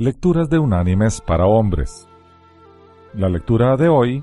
[0.00, 2.06] Lecturas de unánimes para hombres.
[3.14, 4.22] La lectura de hoy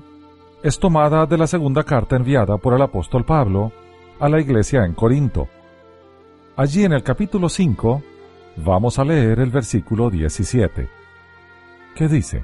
[0.62, 3.72] es tomada de la segunda carta enviada por el apóstol Pablo
[4.18, 5.48] a la iglesia en Corinto.
[6.56, 8.02] Allí en el capítulo 5
[8.64, 10.88] vamos a leer el versículo 17,
[11.94, 12.42] que dice,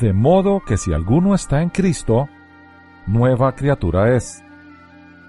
[0.00, 2.26] De modo que si alguno está en Cristo,
[3.06, 4.42] nueva criatura es.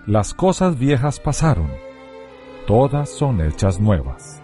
[0.07, 1.69] Las cosas viejas pasaron,
[2.65, 4.42] todas son hechas nuevas.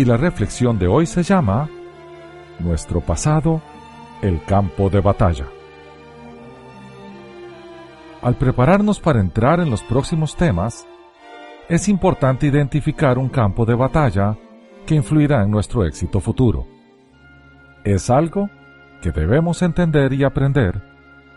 [0.00, 1.68] Y la reflexión de hoy se llama
[2.58, 3.60] Nuestro pasado,
[4.22, 5.44] el campo de batalla.
[8.22, 10.86] Al prepararnos para entrar en los próximos temas,
[11.68, 14.38] es importante identificar un campo de batalla
[14.86, 16.66] que influirá en nuestro éxito futuro.
[17.84, 18.48] Es algo
[19.02, 20.80] que debemos entender y aprender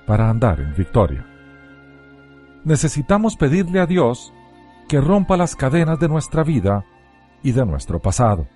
[0.07, 1.25] para andar en victoria.
[2.63, 4.33] Necesitamos pedirle a Dios
[4.87, 6.85] que rompa las cadenas de nuestra vida
[7.43, 8.47] y de nuestro pasado.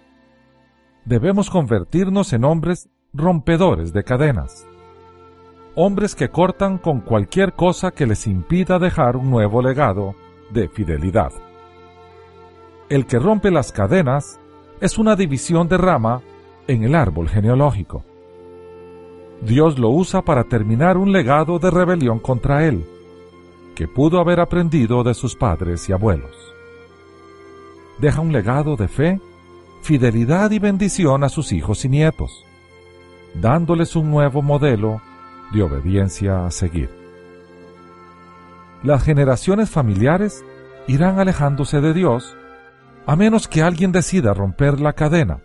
[1.05, 4.65] Debemos convertirnos en hombres rompedores de cadenas,
[5.75, 10.15] hombres que cortan con cualquier cosa que les impida dejar un nuevo legado
[10.51, 11.31] de fidelidad.
[12.89, 14.39] El que rompe las cadenas
[14.79, 16.21] es una división de rama
[16.67, 18.03] en el árbol genealógico.
[19.41, 22.85] Dios lo usa para terminar un legado de rebelión contra Él,
[23.75, 26.56] que pudo haber aprendido de sus padres y abuelos
[27.99, 29.21] deja un legado de fe,
[29.81, 32.45] fidelidad y bendición a sus hijos y nietos,
[33.33, 35.01] dándoles un nuevo modelo
[35.53, 36.89] de obediencia a seguir.
[38.83, 40.43] Las generaciones familiares
[40.87, 42.35] irán alejándose de Dios
[43.05, 45.39] a menos que alguien decida romper la cadena,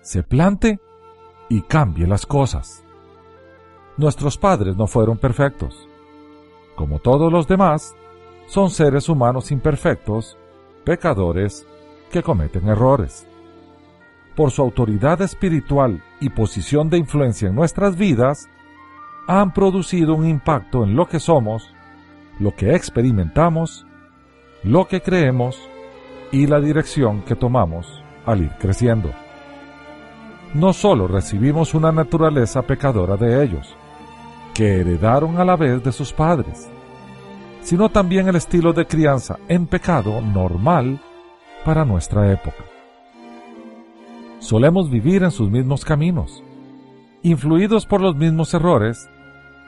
[0.00, 0.78] se plante
[1.48, 2.84] y cambie las cosas.
[3.96, 5.88] Nuestros padres no fueron perfectos.
[6.76, 7.96] Como todos los demás,
[8.46, 10.38] son seres humanos imperfectos,
[10.84, 11.66] pecadores
[12.10, 13.26] que cometen errores.
[14.34, 18.48] Por su autoridad espiritual y posición de influencia en nuestras vidas,
[19.26, 21.72] han producido un impacto en lo que somos,
[22.38, 23.86] lo que experimentamos,
[24.62, 25.58] lo que creemos
[26.32, 29.10] y la dirección que tomamos al ir creciendo.
[30.52, 33.76] No solo recibimos una naturaleza pecadora de ellos,
[34.54, 36.68] que heredaron a la vez de sus padres,
[37.62, 41.00] sino también el estilo de crianza en pecado normal
[41.64, 42.64] para nuestra época.
[44.38, 46.44] Solemos vivir en sus mismos caminos,
[47.22, 49.08] influidos por los mismos errores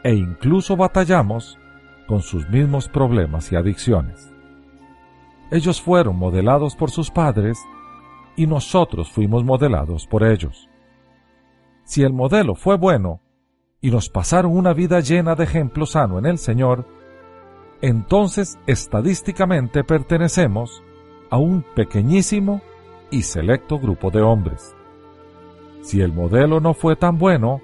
[0.04, 1.58] e incluso batallamos
[2.06, 4.32] con sus mismos problemas y adicciones.
[5.50, 7.58] Ellos fueron modelados por sus padres
[8.36, 10.68] y nosotros fuimos modelados por ellos.
[11.84, 13.20] Si el modelo fue bueno
[13.80, 16.86] y nos pasaron una vida llena de ejemplo sano en el Señor,
[17.80, 20.82] entonces estadísticamente pertenecemos
[21.31, 22.60] a un pequeñísimo
[23.10, 24.75] y selecto grupo de hombres.
[25.82, 27.60] Si el modelo no fue tan bueno,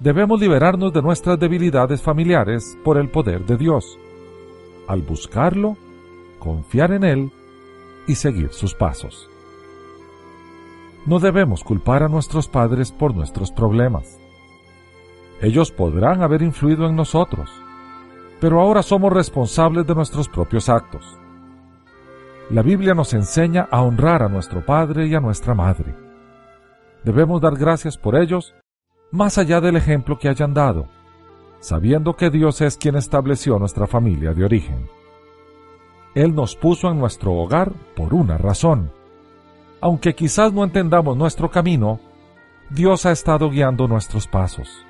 [0.00, 3.98] debemos liberarnos de nuestras debilidades familiares por el poder de Dios.
[4.86, 5.76] Al buscarlo,
[6.38, 7.32] confiar en Él
[8.06, 9.28] y seguir sus pasos.
[11.04, 14.18] No debemos culpar a nuestros padres por nuestros problemas.
[15.40, 17.50] Ellos podrán haber influido en nosotros,
[18.40, 21.17] pero ahora somos responsables de nuestros propios actos.
[22.50, 25.94] La Biblia nos enseña a honrar a nuestro Padre y a nuestra Madre.
[27.04, 28.54] Debemos dar gracias por ellos,
[29.10, 30.88] más allá del ejemplo que hayan dado,
[31.60, 34.88] sabiendo que Dios es quien estableció nuestra familia de origen.
[36.14, 38.92] Él nos puso en nuestro hogar por una razón.
[39.82, 42.00] Aunque quizás no entendamos nuestro camino,
[42.70, 44.86] Dios ha estado guiando nuestros pasos.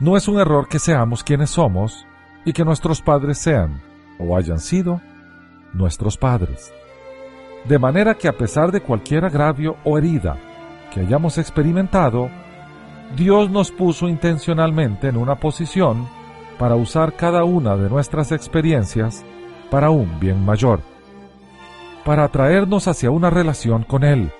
[0.00, 2.06] No es un error que seamos quienes somos
[2.44, 3.80] y que nuestros padres sean
[4.18, 5.00] o hayan sido
[5.76, 6.72] nuestros padres.
[7.64, 10.36] De manera que a pesar de cualquier agravio o herida
[10.92, 12.30] que hayamos experimentado,
[13.16, 16.08] Dios nos puso intencionalmente en una posición
[16.58, 19.24] para usar cada una de nuestras experiencias
[19.70, 20.80] para un bien mayor,
[22.04, 24.30] para atraernos hacia una relación con Él,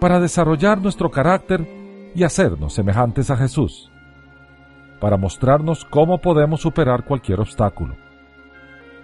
[0.00, 1.66] para desarrollar nuestro carácter
[2.14, 3.90] y hacernos semejantes a Jesús,
[5.00, 8.08] para mostrarnos cómo podemos superar cualquier obstáculo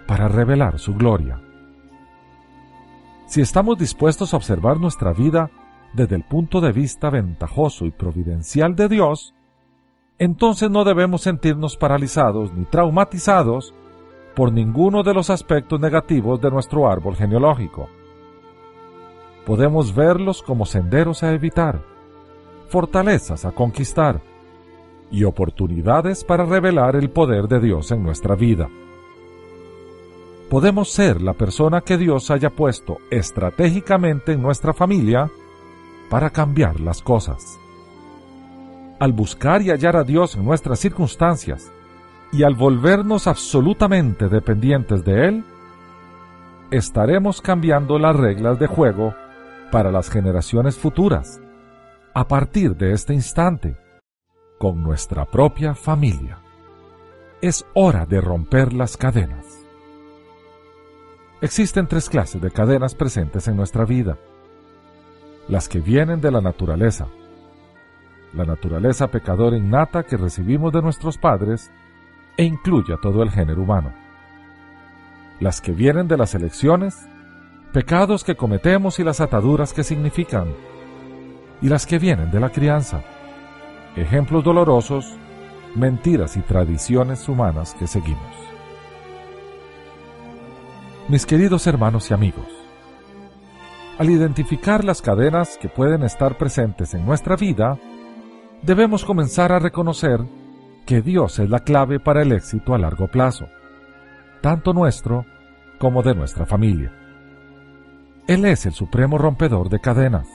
[0.05, 1.39] para revelar su gloria.
[3.35, 5.51] Si estamos dispuestos a observar nuestra vida
[5.91, 9.33] desde el punto de vista ventajoso y providencial de Dios,
[10.17, 13.73] entonces no debemos sentirnos paralizados ni traumatizados
[14.37, 17.89] por ninguno de los aspectos negativos de nuestro árbol genealógico.
[19.45, 21.81] Podemos verlos como senderos a evitar,
[22.69, 24.21] fortalezas a conquistar
[25.11, 28.69] y oportunidades para revelar el poder de Dios en nuestra vida.
[30.49, 35.29] Podemos ser la persona que Dios haya puesto estratégicamente en nuestra familia
[36.09, 37.59] para cambiar las cosas.
[38.99, 41.71] Al buscar y hallar a Dios en nuestras circunstancias
[42.31, 45.43] y al volvernos absolutamente dependientes de Él,
[46.71, 49.13] estaremos cambiando las reglas de juego
[49.71, 51.41] para las generaciones futuras,
[52.13, 53.77] a partir de este instante,
[54.57, 56.37] con nuestra propia familia.
[57.41, 59.64] Es hora de romper las cadenas.
[61.41, 64.17] Existen tres clases de cadenas presentes en nuestra vida.
[65.49, 67.07] Las que vienen de la naturaleza,
[68.33, 71.71] la naturaleza pecadora innata que recibimos de nuestros padres
[72.37, 73.93] e incluye a todo el género humano.
[75.41, 77.05] Las que vienen de las elecciones,
[77.73, 80.47] pecados que cometemos y las ataduras que significan.
[81.61, 83.01] Y las que vienen de la crianza,
[83.97, 85.17] ejemplos dolorosos,
[85.75, 88.54] mentiras y tradiciones humanas que seguimos.
[91.07, 92.47] Mis queridos hermanos y amigos,
[93.99, 97.77] al identificar las cadenas que pueden estar presentes en nuestra vida,
[98.63, 100.19] debemos comenzar a reconocer
[100.87, 103.45] que Dios es la clave para el éxito a largo plazo,
[104.41, 105.25] tanto nuestro
[105.77, 106.91] como de nuestra familia.
[108.27, 110.27] Él es el supremo rompedor de cadenas,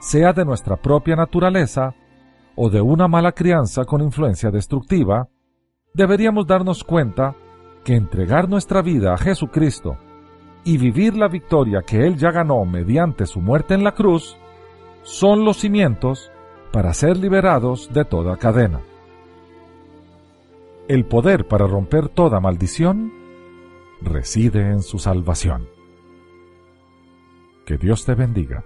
[0.00, 1.94] sea de nuestra propia naturaleza
[2.56, 5.28] o de una mala crianza con influencia destructiva,
[5.94, 7.34] deberíamos darnos cuenta
[7.86, 9.96] que entregar nuestra vida a Jesucristo
[10.64, 14.36] y vivir la victoria que Él ya ganó mediante su muerte en la cruz
[15.04, 16.32] son los cimientos
[16.72, 18.80] para ser liberados de toda cadena.
[20.88, 23.12] El poder para romper toda maldición
[24.02, 25.68] reside en su salvación.
[27.66, 28.64] Que Dios te bendiga.